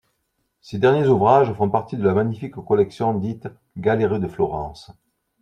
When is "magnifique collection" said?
2.15-3.13